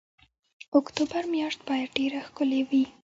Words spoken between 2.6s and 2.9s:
وي.